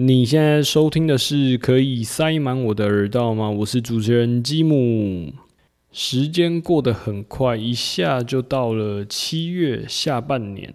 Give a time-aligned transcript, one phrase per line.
[0.00, 3.50] 你现在收听的是可以塞满我的耳道吗？
[3.50, 5.32] 我是主持人吉姆。
[5.90, 10.72] 时间过得很快，一下就到了七月下半年，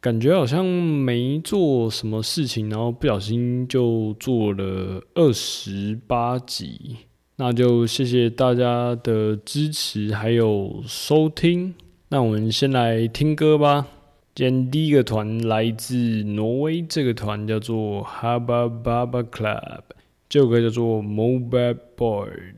[0.00, 6.98] 感觉好像没做什么事情，然后不小心就做了二十八集。
[7.38, 11.74] 那就谢谢大家的支持还有收听。
[12.10, 13.88] 那我们先来听歌吧。
[14.34, 15.94] 今天第一个团来自
[16.24, 19.82] 挪威，这个团叫做 Haba Baba Club，
[20.26, 22.54] 这首歌叫做 Mobile Board。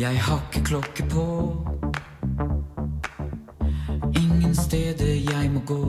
[0.00, 1.56] Jeg har klokke på.
[4.16, 5.84] Ingen steder jeg må gå.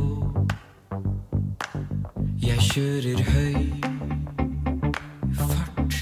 [2.43, 3.55] Jeg kjører høy
[5.39, 5.95] fart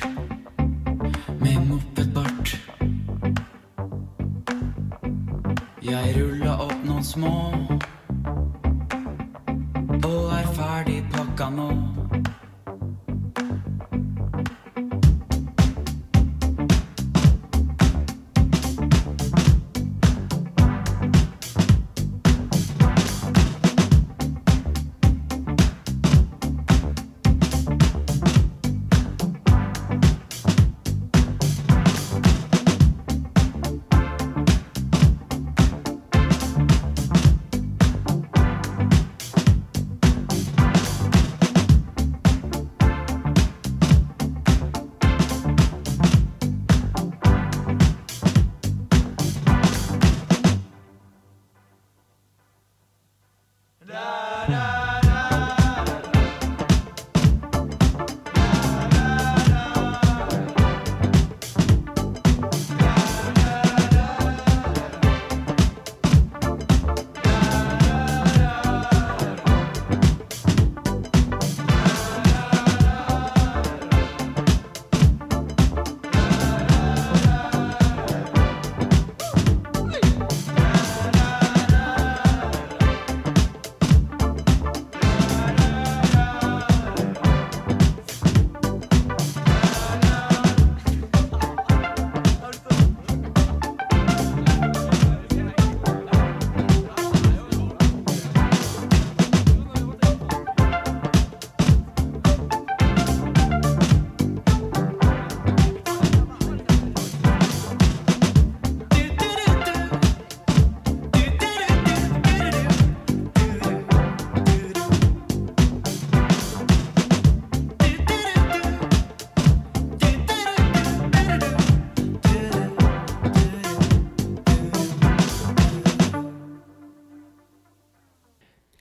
[1.38, 2.58] med mopedbart.
[5.86, 7.59] Jeg ruller opp noen små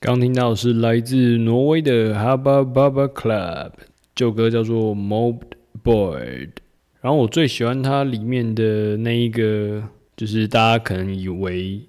[0.09, 3.73] 刚听到是来自挪威的 Haba Baba Club，
[4.15, 5.51] 这首歌叫做 Mobbed
[5.83, 6.49] Board。
[6.99, 9.83] 然后我最喜欢它里面的那一个，
[10.17, 11.79] 就是大家可能以为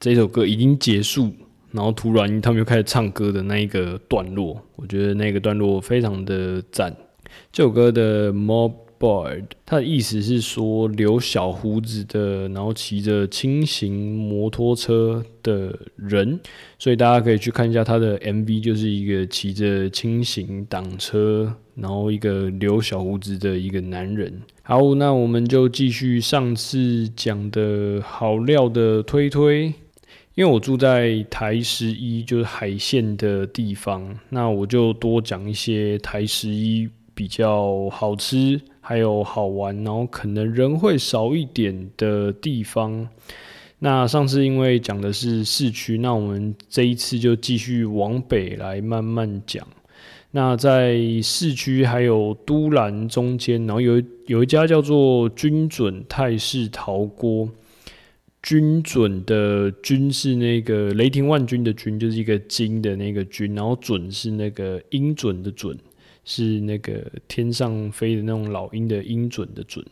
[0.00, 1.32] 这首歌已经结束，
[1.70, 6.92] 然后突然他们又开始唱歌的那一个段落，我觉得那个段落非常的赞。
[7.52, 16.40] 这首歌的 Mob Board，它的意思是说留小胡子的，然后骑着轻型摩托车的人，
[16.78, 24.40] 所以大家可以去看一下他的 MV，就是一个骑着轻型挡车，然后一个留小胡子的一个男人。
[24.62, 29.72] 好，那我们就继续上次讲的好料的推推，
[30.34, 43.06] 因为我住在台十一，就是海线的地方，那我就多讲一些台十一比较好吃，还有好玩，然后可能人会少一点的地方。
[43.80, 49.68] 那上次因为讲的是市区，那我们这一次就继续往北来慢慢讲。
[50.30, 57.46] 那在市区还有都兰中间，然后有有一家叫做军准泰式陶锅。
[58.42, 65.76] 军准的军是那个雷霆万钧的军，就是一个金的那个军，然后准是那个鹰准的准，
[66.30, 69.82] 是那个天上飞的那种老鹰的鹰准的准。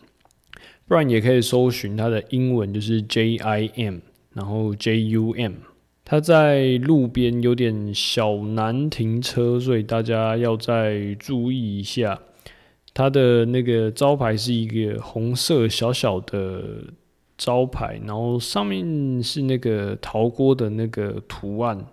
[0.87, 4.01] 不然也可以搜寻它的英文，就是 J I M，
[4.35, 5.55] 然后 J U M。
[6.05, 12.21] 它在路边有点小难停车，所以大家要再注意一下。
[12.93, 16.85] 它的那个招牌是一个红色小小的
[17.39, 21.85] 招牌，然后上面是那个陶锅的那个图案。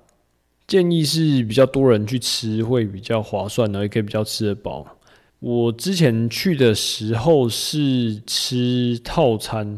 [0.73, 4.83] 建议是比较多人去吃会比较划算的，也可以比较吃得饱。
[5.39, 9.77] 我之前去的时候是吃套餐。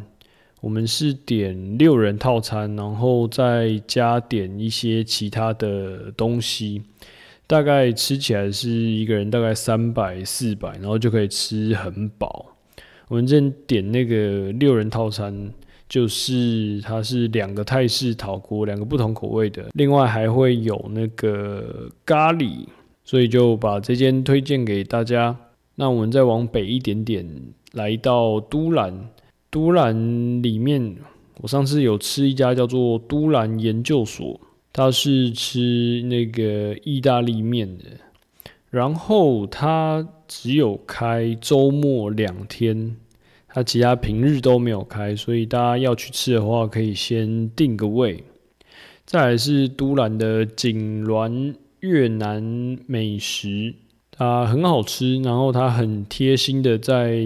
[0.61, 6.81] 我们是点六人套餐，然后再加点一些其他的东西，
[7.45, 12.55] 大概吃起来是一个人大概三百四百，然后就可以吃很饱。
[13.09, 15.51] 我们这点那个六人套餐，
[15.87, 22.65] 就是它是两个泰式陶锅，两个不同口味的，另外还会有那个咖喱，
[23.03, 25.35] 所以就把这间推荐给大家。
[25.75, 27.27] 那我们再往北一点点，
[27.73, 29.09] 来到都兰。
[29.51, 30.97] 都兰里面，
[31.37, 34.37] 我上次有吃一家叫做都兰研究所，
[34.73, 37.85] 它是吃那个意大利面的，
[38.69, 42.97] 然后它只有开周末两天，
[43.55, 48.21] 它其他平日都没有开，所以大家要去吃的话，可以先定个位。
[49.05, 53.73] 再来是都兰的锦銮越南美食，
[54.11, 57.25] 它很好吃，然后它很贴心的在。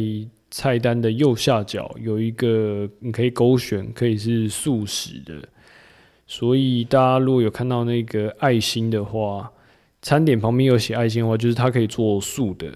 [0.51, 5.48] 菜单的右下角有一个你可以勾选，可以是素食的。
[6.25, 9.51] 所以大家如果有看到那个爱心的话，
[10.01, 12.68] 餐点旁边有写爱心的话，就是它可以做素的。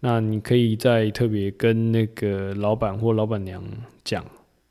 [0.00, 3.62] 那你可以再特别跟那个老板或老板娘
[4.02, 4.24] 讲，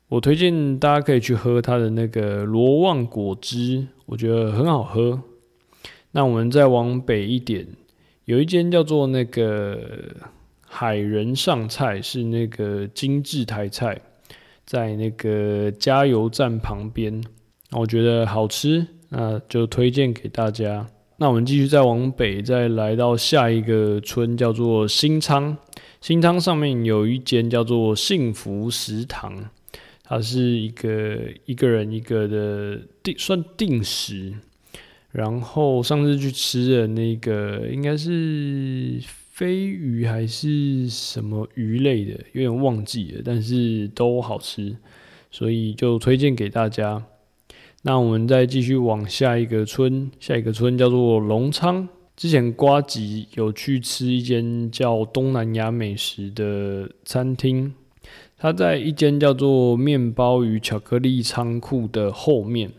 [0.08, 5.22] 我推荐大家可以去喝他的那个罗旺果汁，我觉得很好喝。
[6.12, 7.66] 那我们再往北一点，
[8.24, 9.78] 有一间叫做那个。
[10.72, 14.00] 海人上菜是那个精致台菜，
[14.64, 17.20] 在那个加油站旁边，
[17.72, 20.86] 我觉得好吃，那就推荐给大家。
[21.22, 25.54] 那我们继续再往北，再来到下一个村，叫做新仓。
[26.00, 29.50] 新仓上面有一间叫做幸福食堂，
[30.02, 34.32] 它是一个一个人一个的定算定时。
[35.12, 38.98] 然后上次去吃的那个应该是。
[39.30, 44.76] 飞鱼还是什么鱼类的，有点忘记了，但是都好吃，
[45.30, 47.02] 所以就推荐给大家。
[47.82, 51.88] 那我们再继续往下一个村，下一个村叫做隆昌。
[52.16, 57.72] 之前瓜吉有去吃一间叫东南亚美食的餐厅，
[58.36, 62.70] 它在一间叫做面包与巧克力仓库的后面。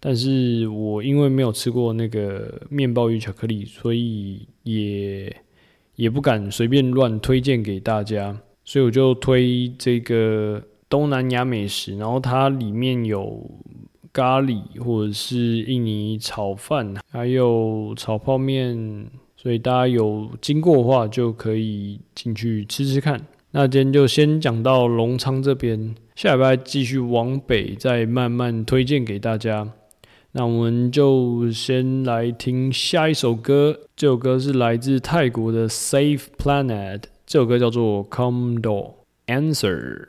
[0.00, 5.34] 但是我因为没有吃过那个面包与巧克力，所以也。
[5.98, 13.50] 也不敢随便乱推荐给大家，所以我就推这个东南亚美食，然后它里面有
[14.12, 23.20] 咖喱或者是印尼炒饭，还有炒泡面，所以大家有经过的话就可以进去吃吃看。
[23.50, 29.72] 那今天就先讲到隆昌这边，下礼拜继续往北再慢慢推荐给大家。
[30.32, 38.94] 那我们就先来听下一首歌，这首歌是来自泰国的 Safe Planet，这首歌叫做 Come Do
[39.26, 40.08] Answer。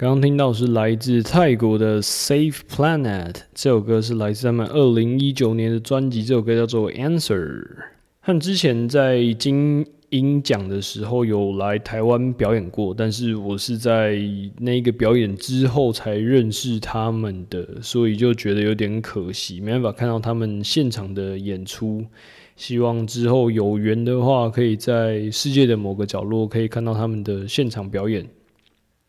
[0.00, 7.66] 刚刚听到是来自泰国的 Safe Planet，这首歌是来自他们二零一九年的专辑，这首歌叫做 Answer。
[8.20, 14.18] 和之前在金鹰奖的时候有来台湾表演过，但是我是在
[14.56, 22.02] 那个表演之后才认识他们的，所以就觉得有点可惜，没办法看到他们现场的演出。
[22.56, 28.26] 希望之后有缘的话，可以在世界的某个角落可以看到他们的现场表演。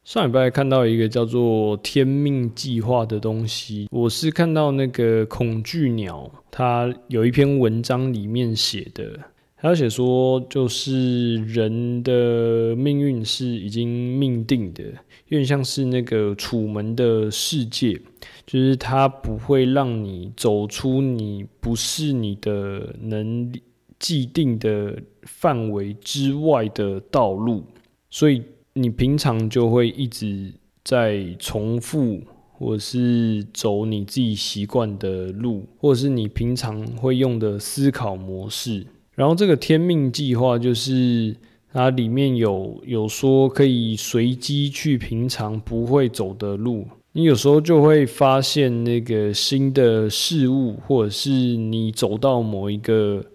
[0.04, 9.20] 上礼拜看到一个叫做“天命计划”的东西，我是看到那个恐惧鸟，它有一篇文章里面写的，
[9.58, 14.84] 他写说就是人的命运是已经命定的，
[15.28, 18.02] 有点像是那个楚门的世界。
[18.48, 23.50] 就是它不会让你走出你不是你的能
[23.98, 27.64] 既定的范围之外的道路，
[28.10, 28.44] 所以
[28.74, 32.22] 你平常就会一直在重复，
[32.54, 38.86] 或者是走你自己习惯的路，或者是你平常会用的思考模式。
[39.16, 41.36] 然后这个天命计划就是
[41.74, 46.88] 它里面有有说可以随机去平常不会走的路。
[47.12, 53.26] 你有时候就会发现那个新的事物，或者是你走到某一个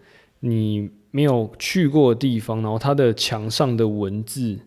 [0.40, 4.58] 你没有去过的地方，然后它的墙上的文字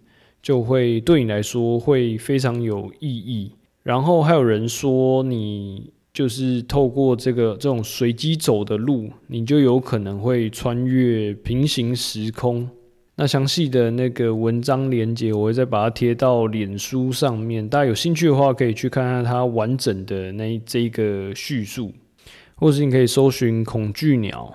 [0.42, 3.52] 就会对你来说会非常有意义。
[3.84, 12.70] 然后还有人说，你就是透过这个这种随机走的路，你就有可能会穿越平行时空。
[13.16, 17.68] 那详细的那个文章连接，我会再把它贴到脸书上面。
[17.68, 21.92] 大家有兴趣的话，可以去看看它完整的那这个叙述，
[22.56, 24.54] 或是你可以搜寻“恐惧鸟”，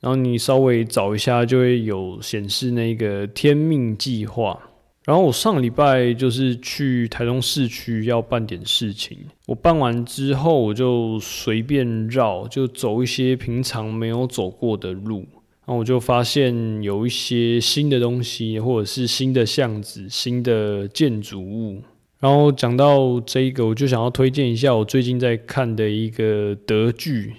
[0.00, 4.58] 然后你稍微找一下，就会有显示那个天命计划。
[5.06, 9.16] 然后我上礼拜就是去台中市区要办点事情，
[9.46, 15.18] 我办完之后，我就随便绕，就走一些平常没有走过的路。
[15.64, 21.80] 然后我就发现有一些新的东西，或者是新的巷子、新的建筑物。
[22.18, 27.32] 然后讲到这个，我就想要推荐一下我最近在看的一个德剧，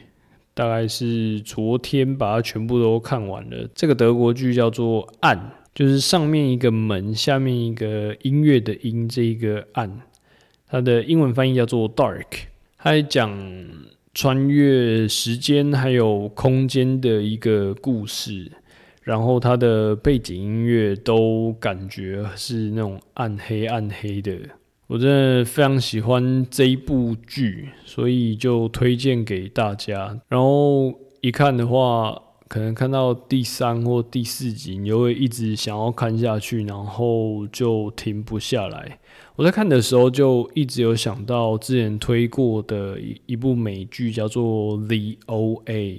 [0.54, 3.68] 大概是昨天把它全部都看完了。
[3.76, 5.38] 这个德国剧叫做《暗》，
[5.78, 10.02] 就是上面一个门，下面一个音乐的音，这一个暗，
[10.68, 12.26] 它的英文翻译叫做 Dark，
[12.80, 13.30] 它还讲。
[14.14, 18.52] 穿越时间还有空间的一个故事，
[19.04, 24.36] 然后它的背景音乐都感觉是那种暗黑暗黑的，
[24.88, 30.20] 我真的非常喜欢这一部剧，所以就推荐给大家。
[30.28, 39.00] 然后一看的话，可能看到第三或第四集，你就会一直想要看下去，然后就停不下来。
[39.36, 45.96] 我在看的时候就一直有想到之前推过的一一部美剧，叫做《The O.A.》。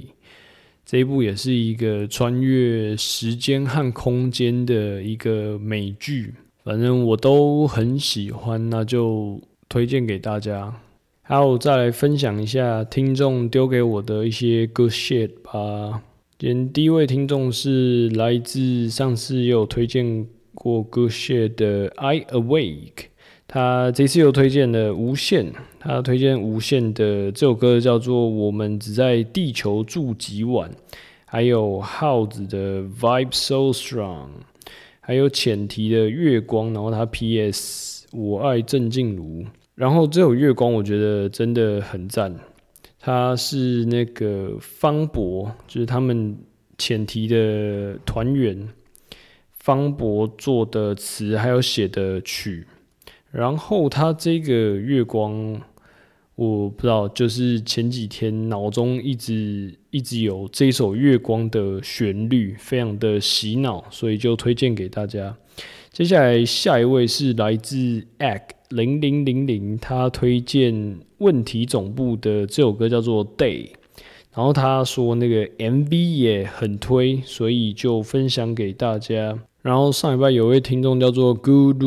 [0.86, 6.32] 这一部也是一个穿越时间和空间的一个美剧，
[6.64, 10.74] 反正我都很喜欢，那就推荐给大家。
[11.20, 16.02] 还有再来分享一下听众丢给我的一些 good shit 吧。
[16.40, 20.24] 今天第一位听众是来自上次也有推荐
[20.54, 23.06] 过歌 shit 的 I Awake。
[23.48, 30.70] 他这次又推荐了《无限》，他推荐《无限》的这首歌叫做《我们只在地球住几晚》，
[31.24, 34.26] 还有耗子的《Vibe So Strong》，
[35.00, 38.06] 还有浅提的《月光》，然后他 P.S.
[38.12, 42.32] 我爱郑静茹，然后这首《月光》我觉得真的很赞，
[43.00, 46.36] 他是那个方博，就是他们
[46.76, 48.68] 浅提的团员，
[49.60, 52.66] 方博做的词还有写的曲。
[53.30, 55.60] 然后他这个月光，
[56.34, 65.36] 我不知道，就是前几天脑中一直一直有这首月光的旋律，非常的洗脑，所以就推荐给大家。
[65.98, 67.76] 接下来下一位是来自
[68.20, 73.70] Egg 零零零零，他推荐问题总部的这首歌叫做 Day，
[74.32, 79.36] 然后他说那个 MV 也很推，所以就分享给大家。
[79.60, 81.82] 然后上礼拜有位听众叫做 Good。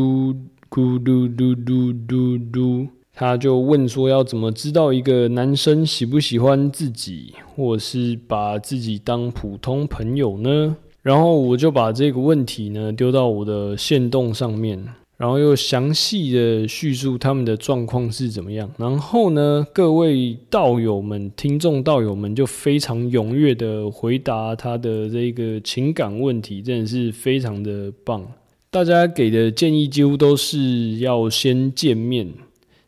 [0.69, 14.87] 咕嘟嘟嘟嘟嘟，他就问说：“要怎么知道一个男生喜不喜欢自己，或是把自己当普通朋友呢？”然后我就把这个问题呢丢到我的线动上面，
[15.17, 18.69] 然后又详细的叙述他们的状况是怎么样。
[18.77, 28.25] 然后呢，各位道友们、听众道友们就非常踊跃的回答他的这个情感问题，真的是非常的棒。
[28.69, 32.27] 大家给的建议几乎都是要先见面，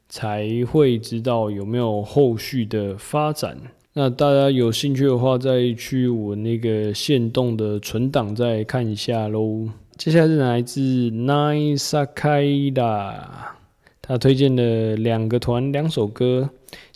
[0.07, 3.57] 才会知道有没有后续的发展。
[3.95, 9.69] 那大家有兴趣的话，再去我那个线动的存档再看一下喽。
[9.97, 13.13] 接下来是来自 Nine Sakaida，
[14.01, 16.49] 他推荐的两个团两首歌。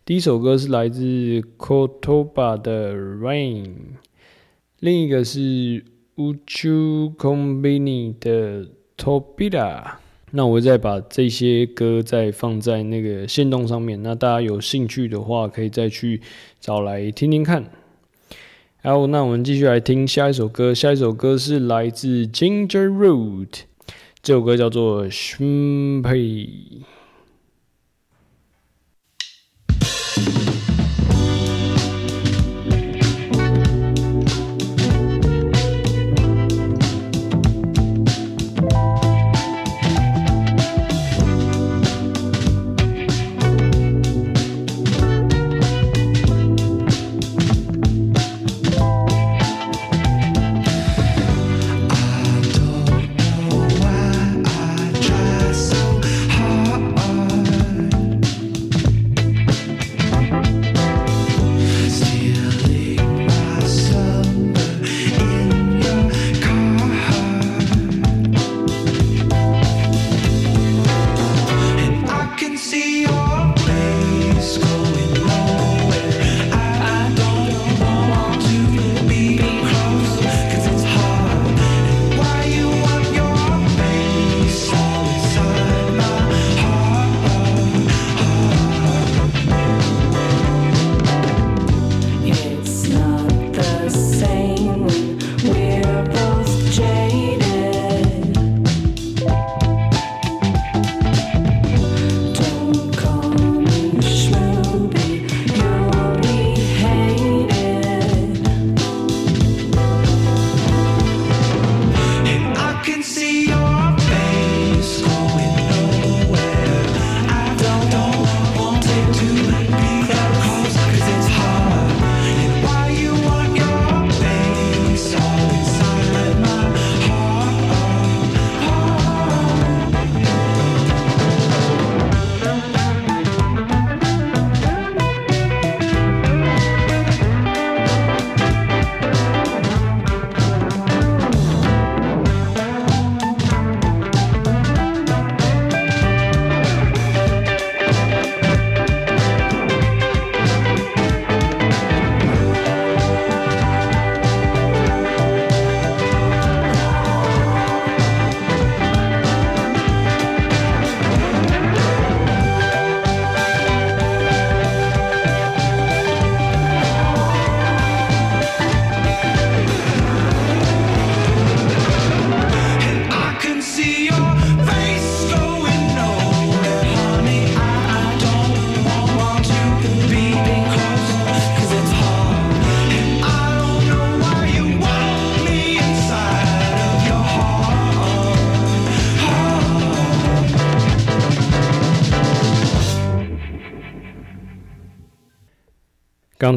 [0.06, 3.76] 第一首歌是来自 Kotoba 的 Rain，
[4.80, 9.98] 另一个是 Uchu Kombini 的 Tobita。
[10.32, 16.22] 那我再把这些歌再放在那个线动上面，那大家有兴趣的话，可以再去
[16.60, 17.66] 找来听听看。
[18.84, 20.74] 好，那我们继续来听下一首歌。
[20.74, 23.62] 下一首歌是来自 Ginger Root，
[24.22, 26.04] 这首歌叫做《Shumpei》。
[26.14, 26.86] I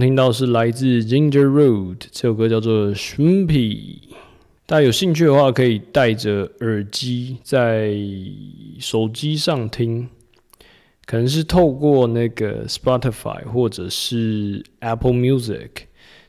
[0.01, 3.99] 听到是来自 Ginger Road 这首歌叫做 Shumpy。
[4.65, 7.95] 大家有兴趣的话，可以戴着耳机在
[8.79, 10.09] 手机上听，
[11.05, 15.69] 可能是透过那个 Spotify 或者是 Apple Music，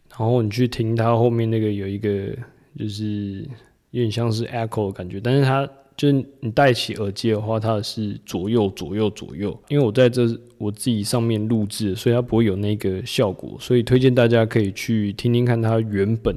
[0.10, 2.36] 然后你去听它后面那个有一个
[2.78, 3.48] 就是
[3.92, 5.70] 有点像是 echo 的感觉，但是它
[6.02, 9.56] 就是你戴起耳机的话，它是左右左右左右。
[9.70, 10.24] 因为我在这
[10.58, 16.36] 我自己上面录制，所以它不会有那个效果，所以推荐大家可以去听听看它原本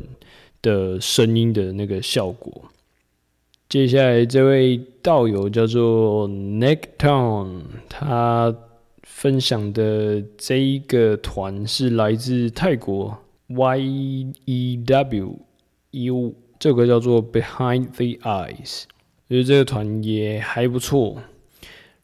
[0.60, 2.64] 的声音的那个效果。
[3.66, 8.54] 接下来这位道友叫做 Necktown，他
[9.02, 13.16] 分享的这一个团是来自泰国
[13.48, 15.38] YEW
[15.92, 18.82] U，这首歌叫做 Behind the Eyes，
[19.34, 21.20] 觉得这个团也还不错。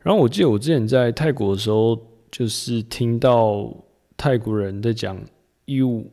[0.00, 1.96] 然后我记得我之前在泰国的时候，
[2.28, 3.72] 就是听到
[4.16, 5.16] 泰国人在讲
[5.66, 6.06] “you”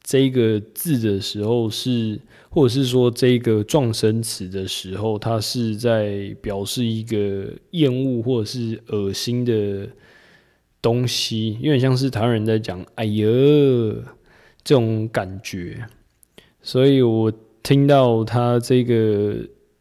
[0.00, 9.88] 这个字的时候是，或者是说这个撞声词的时候，它是在表示一个厌恶或者是恶心的
[10.80, 13.26] 东西，有点像是台湾人在讲“哎呀”
[14.62, 15.84] 这种感觉。
[16.62, 19.36] 所以我听到他这个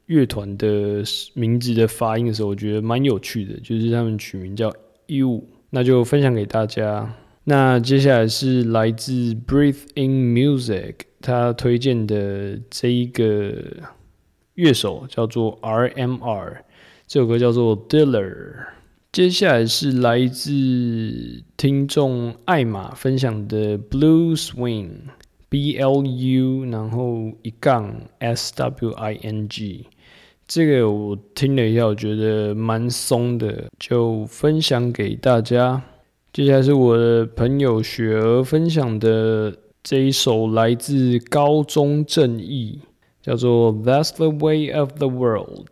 [0.07, 4.73] 乐团的名字的发音的时候，我觉得蛮有趣的，就是他们取名叫
[5.07, 7.15] U，那就分享给大家。
[7.45, 13.53] 那接下来是来自 Breathe In Music，他推荐的这一个
[14.55, 16.57] 乐手叫做 RMR，
[17.07, 18.55] 这首歌叫做 Diller。
[19.11, 29.85] 接下来是来自听众艾玛分享的 Blue Swing，B L U，然后一杠 S W I N G。
[30.47, 35.81] 这个我听了一下，我觉得蛮松的，就分享给大家。
[36.31, 42.79] 接下来是我的朋友雪儿分享的这一首来自高中正义，
[43.21, 45.67] 叫做《That's the Way of the World》。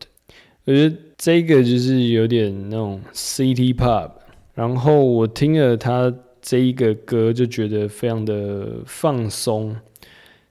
[0.65, 4.12] 我觉得这个就是有点那种 City Pop，
[4.53, 9.75] 然后我听了他这一个歌，就觉得非常的放松。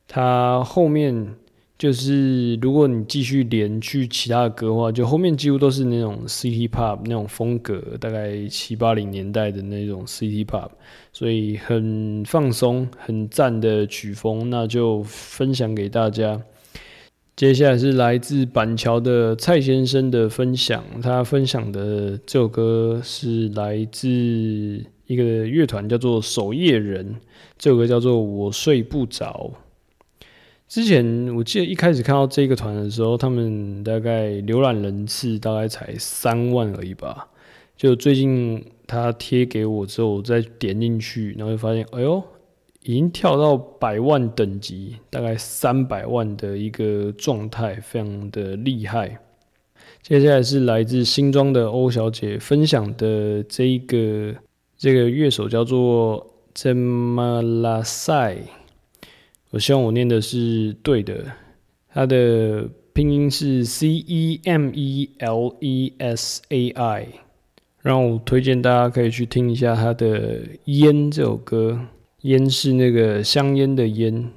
[0.08, 1.36] 他后面
[1.80, 10.68] 就是如果你继续连去其他的歌的话，就后面几乎都是那种 City Pop 那种风格，大概七八零年代的那种 City Pop，
[11.10, 16.38] 所以很放松、很赞的曲风，那就分享给大家。
[17.34, 24.06] 接下来是来自板桥的蔡先生的分享，他分享的这首歌是来自
[25.06, 27.16] 一个乐团叫做守夜人，
[27.56, 29.50] 这首歌叫做《我睡不着》。
[30.70, 37.26] 之前我记得一开始看到这个团的时候，他们大概浏览人次大概才三万而已吧。
[37.76, 42.22] 就最近他贴给我之后，我再点进去，然后就发现，哎呦，
[42.84, 49.18] 已经跳到百万等级，大概三百万的一个状态，非常的厉害。
[50.04, 54.32] 接下来是来自新庄的欧小姐分享的这一个
[54.78, 58.38] 这个乐手叫做 z e m a l a s a i
[59.50, 61.24] 我希望我念的是对的，
[61.92, 67.08] 它的拼音是 C E M E L E S A I。
[67.82, 71.80] 让我推荐大家可以去听一下他的《烟》这首歌，
[72.20, 74.30] 烟是那个香烟的烟。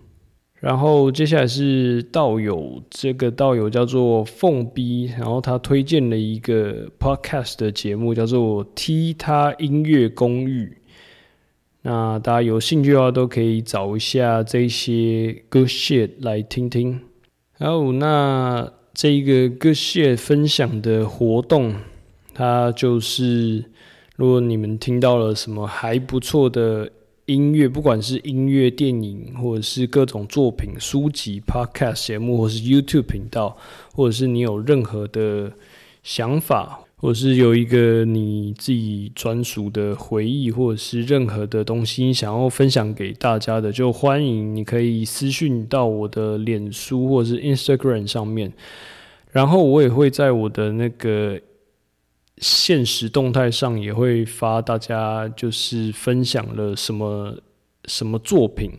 [0.60, 10.66] 然后接下来是道友，这个道友叫做凤逼，然后他推荐了一个 podcast 的节目，叫做《踢他音乐公寓》。
[11.86, 17.00] 那大家有兴趣的话，都可以找一下这些 good shit 来听听。
[17.52, 21.76] 还有，那这一个 good shit 分享的活动，
[22.34, 23.66] 它就是
[24.16, 26.90] 如果你们听到了什么还不错的
[27.26, 33.58] 音乐，不管是音乐、电影，或者是各种作品、书籍、podcast 节目，或是 YouTube 频道，
[33.94, 35.52] 或者是你有任何的
[36.02, 36.83] 想法。
[37.04, 48.54] 或是有一个你自己专属的回忆，或者是任何的东西想要分享给大家的，就欢迎你可以私讯到我的脸书或者是 Instagram 上面，
[49.32, 51.38] 然后我也会在我的那个
[52.38, 57.38] 现实动态上也会发大家就是分享了什么
[57.84, 58.72] 什么作品。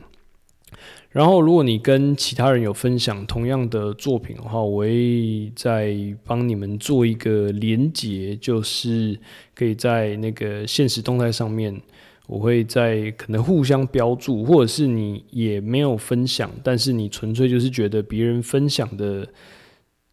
[1.14, 9.16] 然后，如果你跟其他人有分享同样的作品的话，我会再帮你们做一个连结，就是
[9.54, 11.80] 可以在那个现实动态上面，
[12.26, 19.24] 我会在可能互相标注，或者是你也没有分享，但是你纯粹就是觉得别人分享的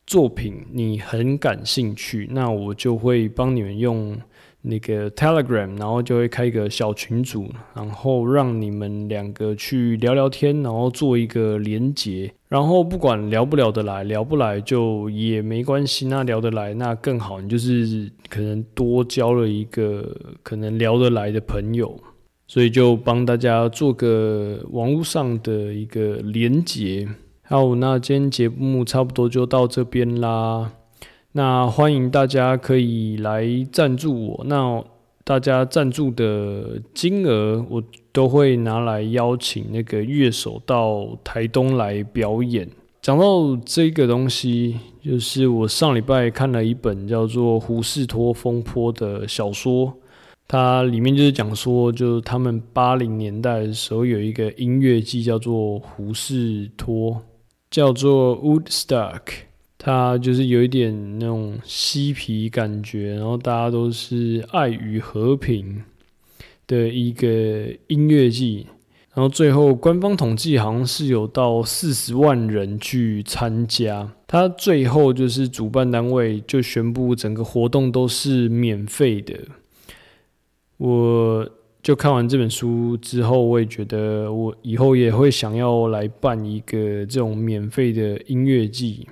[0.05, 4.15] 作品你很感兴趣，那我就会帮你们用。
[4.62, 22.00] 那个 Telegram，然后就会开一个小群组，然后让你们两个去聊聊天，然后做一个连结，然后不管聊不聊得来，聊不来就也没关系，那聊得来那更好，你就是可能多交了一个可能聊得来的朋友，
[22.47, 27.08] 所以就帮大家做个网络上的一个连结。
[27.43, 30.71] 好，那今天节目差不多就到这边啦。
[31.34, 34.84] 那欢迎大家可以来赞助我，那
[35.24, 42.67] 大家赞助的金额我都会拿来邀请那个乐手到台东来表演。
[43.02, 49.94] 讲到这个东西，就是我上礼拜看了一本叫做《胡士托风波》的小说，
[50.50, 57.22] 它里面就是讲说，就是他们八零年代的时候有一个音乐季叫做胡士托，
[57.70, 59.22] 叫做 Woodstock。
[59.84, 65.82] 它就是有一点那种嬉皮感觉，然后大家都是爱与和平
[66.67, 67.28] 的一个
[67.88, 68.67] 音乐季，
[69.15, 79.34] 然后最后官方统计好像是有到四十万人去参加，它最后就是主办单位就宣布整个活动都是免费的。
[80.78, 81.50] 我
[81.82, 89.08] 就看完这本书之后，我也觉得我以后也会想要来办一个这种免费的音乐季。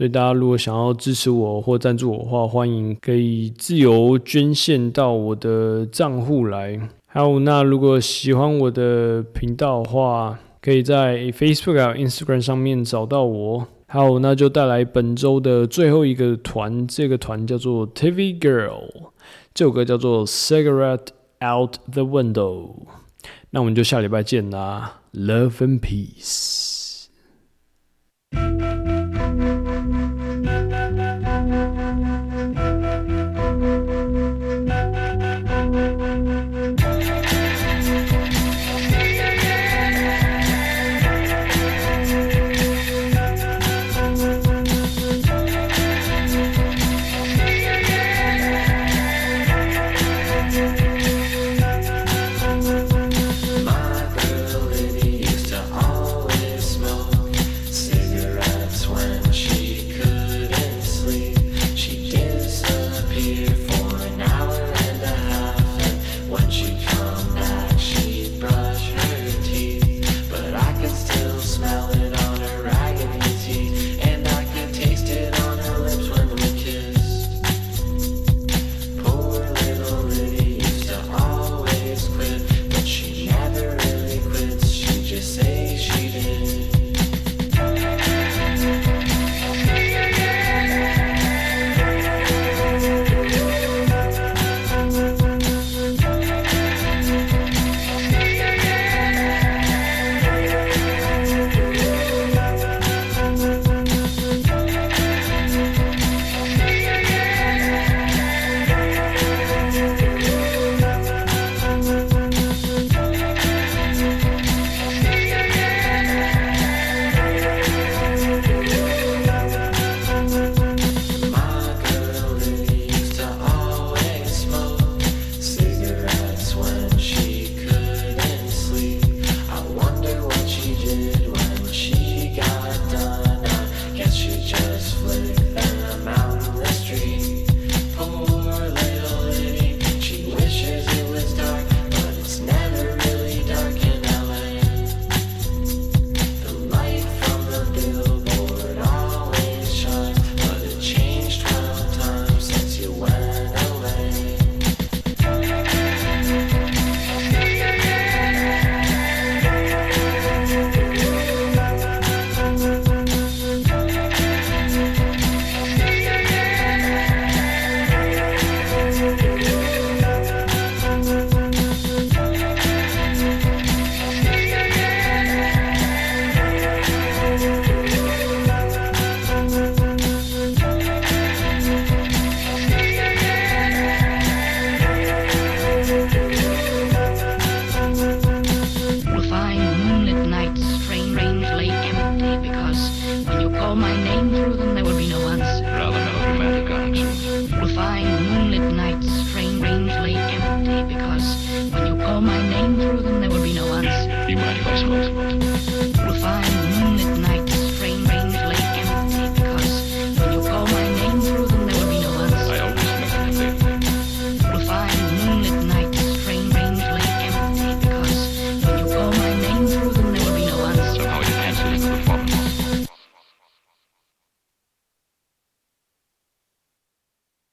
[0.00, 6.80] 所以大家如果想要支持我或赞助我的话，欢迎可以自由捐献到我的账户来。
[7.04, 13.66] 还有，那如果喜欢我的频道的话，可以在 Facebook 还有 Instagram 上面找到我。
[13.88, 19.10] 还有，那就带来本周的最后一个团，这个团叫做 TV Girl，
[19.52, 21.08] 这首歌叫做 Cigarette
[21.46, 22.70] Out the Window。
[23.50, 26.79] 那我们就下礼拜见啦，Love and Peace。